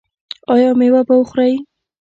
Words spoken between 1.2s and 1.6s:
خورئ؟